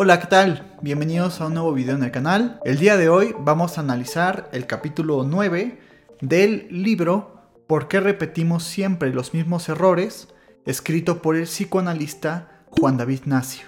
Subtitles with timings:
[0.00, 0.76] Hola, ¿qué tal?
[0.80, 2.60] Bienvenidos a un nuevo video en el canal.
[2.64, 5.76] El día de hoy vamos a analizar el capítulo 9
[6.20, 10.28] del libro ¿Por qué repetimos siempre los mismos errores?
[10.66, 13.66] escrito por el psicoanalista Juan David Nacio.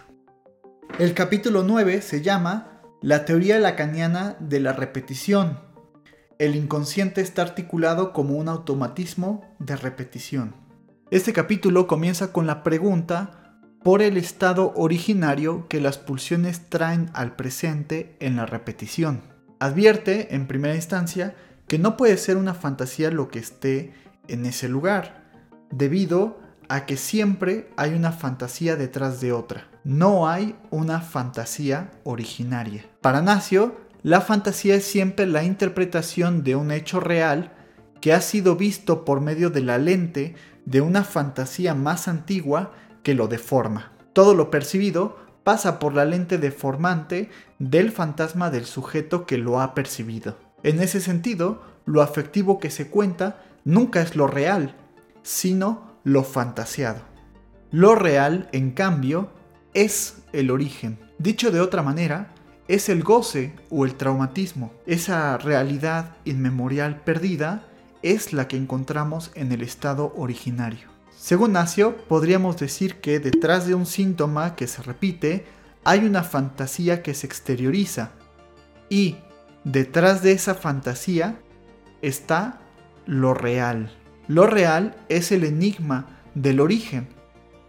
[1.01, 5.59] El capítulo 9 se llama La teoría lacaniana de la repetición.
[6.39, 10.55] El inconsciente está articulado como un automatismo de repetición.
[11.11, 13.40] Este capítulo comienza con la pregunta
[13.83, 19.23] por el estado originario que las pulsiones traen al presente en la repetición.
[19.59, 21.35] Advierte, en primera instancia,
[21.67, 23.95] que no puede ser una fantasía lo que esté
[24.29, 25.31] en ese lugar,
[25.71, 29.69] debido a que siempre hay una fantasía detrás de otra.
[29.83, 32.85] No hay una fantasía originaria.
[33.01, 37.53] Para Nacio, la fantasía es siempre la interpretación de un hecho real
[38.01, 43.15] que ha sido visto por medio de la lente de una fantasía más antigua que
[43.15, 43.93] lo deforma.
[44.13, 49.75] Todo lo percibido pasa por la lente deformante del fantasma del sujeto que lo ha
[49.75, 50.37] percibido.
[50.63, 54.77] En ese sentido, lo afectivo que se cuenta nunca es lo real,
[55.23, 57.01] sino lo fantaseado.
[57.71, 59.31] Lo real, en cambio,
[59.75, 60.99] es el origen.
[61.19, 62.35] Dicho de otra manera,
[62.69, 64.73] es el goce o el traumatismo.
[64.87, 67.65] Esa realidad inmemorial perdida
[68.03, 70.89] es la que encontramos en el estado originario.
[71.17, 75.45] Según Nacio, podríamos decir que detrás de un síntoma que se repite
[75.85, 78.13] hay una fantasía que se exterioriza
[78.89, 79.17] y
[79.65, 81.41] detrás de esa fantasía
[82.03, 82.61] está
[83.07, 83.93] lo real.
[84.29, 87.09] Lo real es el enigma del origen,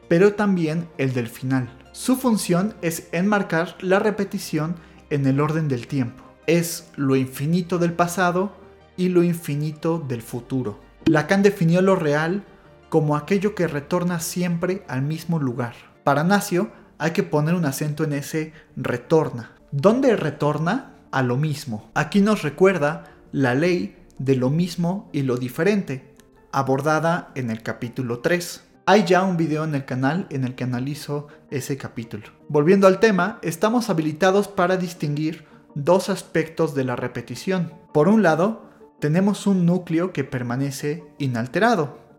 [0.08, 1.70] pero también el del final.
[1.94, 4.76] Su función es enmarcar la repetición
[5.10, 6.24] en el orden del tiempo.
[6.48, 8.56] Es lo infinito del pasado
[8.98, 10.80] y lo infinito del futuro.
[11.06, 12.44] Lacan definió lo real
[12.92, 15.76] como aquello que retorna siempre al mismo lugar.
[16.04, 19.54] Para Nacio hay que poner un acento en ese retorna.
[19.72, 20.98] ¿Dónde retorna?
[21.10, 21.90] A lo mismo.
[21.94, 26.14] Aquí nos recuerda la ley de lo mismo y lo diferente,
[26.52, 28.62] abordada en el capítulo 3.
[28.86, 32.26] Hay ya un video en el canal en el que analizo ese capítulo.
[32.50, 37.72] Volviendo al tema, estamos habilitados para distinguir dos aspectos de la repetición.
[37.94, 38.70] Por un lado,
[39.00, 42.11] tenemos un núcleo que permanece inalterado,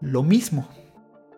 [0.00, 0.68] lo mismo.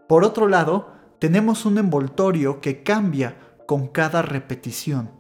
[0.09, 3.37] Por otro lado, tenemos un envoltorio que cambia
[3.67, 5.11] con cada repetición,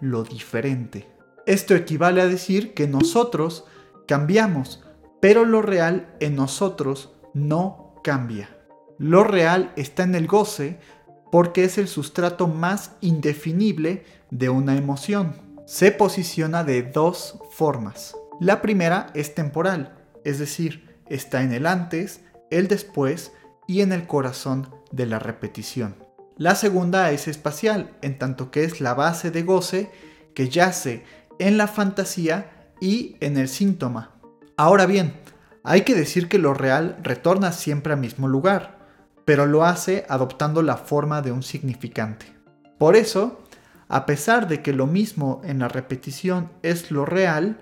[0.00, 1.08] lo diferente.
[1.46, 3.64] Esto equivale a decir que nosotros
[4.06, 4.82] cambiamos,
[5.20, 8.48] pero lo real en nosotros no cambia.
[8.98, 10.78] Lo real está en el goce
[11.32, 15.34] porque es el sustrato más indefinible de una emoción.
[15.66, 18.14] Se posiciona de dos formas.
[18.40, 22.20] La primera es temporal, es decir, está en el antes
[22.58, 23.32] el después
[23.66, 25.96] y en el corazón de la repetición.
[26.36, 29.90] La segunda es espacial, en tanto que es la base de goce
[30.34, 31.04] que yace
[31.38, 34.10] en la fantasía y en el síntoma.
[34.56, 35.14] Ahora bien,
[35.62, 38.78] hay que decir que lo real retorna siempre al mismo lugar,
[39.24, 42.26] pero lo hace adoptando la forma de un significante.
[42.78, 43.40] Por eso,
[43.88, 47.60] a pesar de que lo mismo en la repetición es lo real,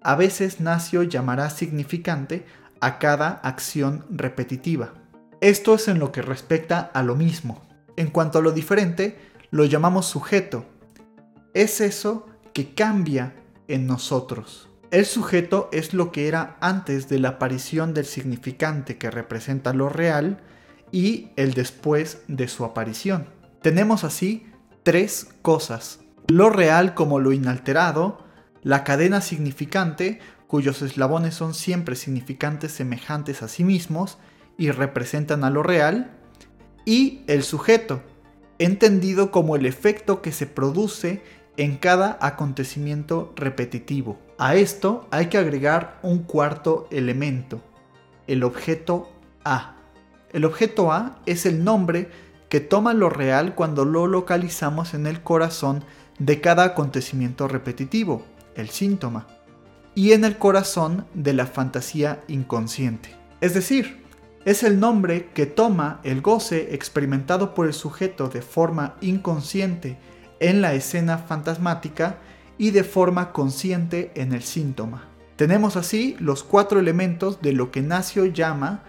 [0.00, 2.46] a veces Nacio llamará significante
[2.82, 4.92] a cada acción repetitiva.
[5.40, 7.62] Esto es en lo que respecta a lo mismo.
[7.96, 9.18] En cuanto a lo diferente,
[9.50, 10.66] lo llamamos sujeto.
[11.54, 13.34] Es eso que cambia
[13.68, 14.68] en nosotros.
[14.90, 19.88] El sujeto es lo que era antes de la aparición del significante que representa lo
[19.88, 20.40] real
[20.90, 23.26] y el después de su aparición.
[23.62, 24.46] Tenemos así
[24.82, 26.00] tres cosas.
[26.26, 28.24] Lo real como lo inalterado,
[28.62, 30.20] la cadena significante
[30.52, 34.18] cuyos eslabones son siempre significantes semejantes a sí mismos
[34.58, 36.10] y representan a lo real,
[36.84, 38.02] y el sujeto,
[38.58, 41.22] entendido como el efecto que se produce
[41.56, 44.18] en cada acontecimiento repetitivo.
[44.36, 47.62] A esto hay que agregar un cuarto elemento,
[48.26, 49.10] el objeto
[49.46, 49.76] A.
[50.34, 52.10] El objeto A es el nombre
[52.50, 55.82] que toma lo real cuando lo localizamos en el corazón
[56.18, 58.22] de cada acontecimiento repetitivo,
[58.54, 59.26] el síntoma
[59.94, 63.14] y en el corazón de la fantasía inconsciente.
[63.40, 64.02] Es decir,
[64.44, 69.98] es el nombre que toma el goce experimentado por el sujeto de forma inconsciente
[70.40, 72.18] en la escena fantasmática
[72.58, 75.08] y de forma consciente en el síntoma.
[75.36, 78.84] Tenemos así los cuatro elementos de lo que Nacio llama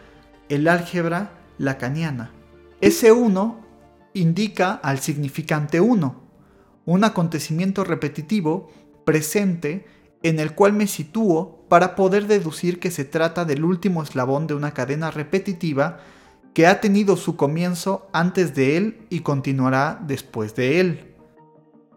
[0.50, 2.32] el álgebra lacaniana.
[2.82, 3.62] Ese uno
[4.14, 6.22] indica al significante uno,
[6.86, 8.70] un acontecimiento repetitivo
[9.06, 9.86] presente
[10.24, 14.56] en el cual me sitúo para poder deducir que se trata del último eslabón de
[14.56, 16.00] una cadena repetitiva
[16.54, 21.16] que ha tenido su comienzo antes de él y continuará después de él.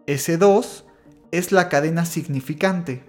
[0.07, 0.83] S2
[1.31, 3.03] es la cadena significante.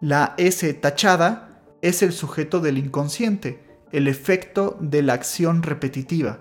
[0.00, 6.40] La S tachada es el sujeto del inconsciente, el efecto de la acción repetitiva.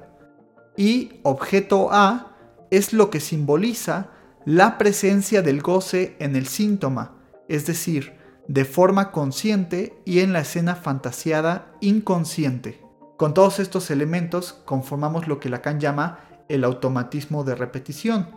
[0.75, 2.35] Y objeto A
[2.69, 4.11] es lo que simboliza
[4.47, 7.17] la presencia del goce en el síntoma,
[7.49, 8.13] es decir,
[8.47, 12.81] de forma consciente y en la escena fantasiada inconsciente.
[13.17, 18.29] Con todos estos elementos conformamos lo que Lacan llama el automatismo de repetición,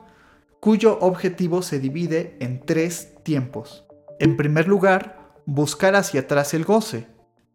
[0.59, 3.85] cuyo objetivo se divide en tres tiempos.
[4.19, 7.07] En primer lugar, buscar hacia atrás el goce.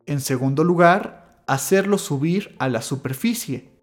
[0.05, 3.81] En segundo lugar, hacerlo subir a la superficie.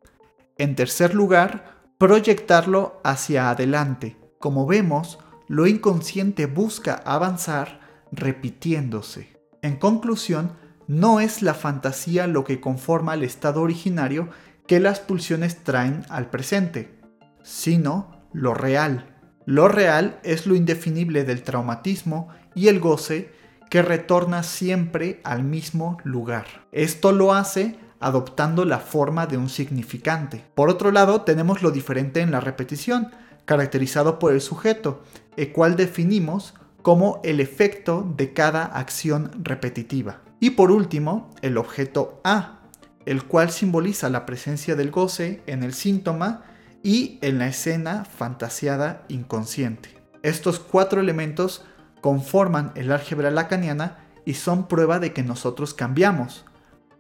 [0.56, 4.21] En tercer lugar, proyectarlo hacia adelante.
[4.42, 7.78] Como vemos, lo inconsciente busca avanzar
[8.10, 9.36] repitiéndose.
[9.62, 10.50] En conclusión,
[10.88, 14.30] no es la fantasía lo que conforma el estado originario
[14.66, 16.98] que las pulsiones traen al presente,
[17.44, 19.14] sino lo real.
[19.46, 23.30] Lo real es lo indefinible del traumatismo y el goce
[23.70, 26.46] que retorna siempre al mismo lugar.
[26.72, 30.44] Esto lo hace adoptando la forma de un significante.
[30.56, 33.12] Por otro lado, tenemos lo diferente en la repetición,
[33.44, 35.02] caracterizado por el sujeto,
[35.36, 40.22] el cual definimos como el efecto de cada acción repetitiva.
[40.40, 42.60] Y por último, el objeto A,
[43.06, 46.42] el cual simboliza la presencia del goce en el síntoma
[46.82, 50.02] y en la escena fantasiada inconsciente.
[50.22, 51.64] Estos cuatro elementos
[52.00, 56.44] conforman el álgebra lacaniana y son prueba de que nosotros cambiamos,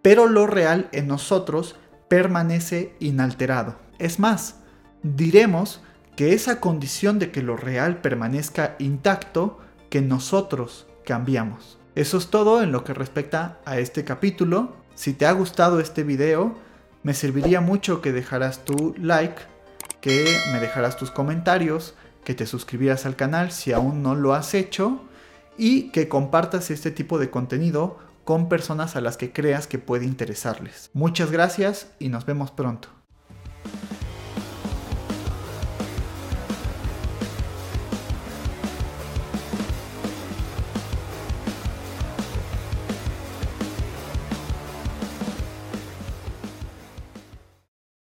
[0.02, 1.76] pero lo real en nosotros
[2.08, 3.76] permanece inalterado.
[3.98, 4.56] Es más,
[5.02, 5.82] diremos
[6.16, 9.58] que esa condición de que lo real permanezca intacto,
[9.90, 11.78] que nosotros cambiamos.
[11.94, 14.76] Eso es todo en lo que respecta a este capítulo.
[14.94, 16.54] Si te ha gustado este video,
[17.02, 19.42] me serviría mucho que dejaras tu like,
[20.00, 21.94] que me dejaras tus comentarios,
[22.24, 25.02] que te suscribieras al canal si aún no lo has hecho
[25.58, 30.04] y que compartas este tipo de contenido con personas a las que creas que puede
[30.04, 30.90] interesarles.
[30.92, 33.01] Muchas gracias y nos vemos pronto.